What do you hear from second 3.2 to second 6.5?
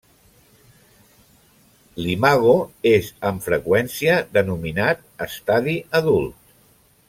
amb freqüència denominat estadi adult.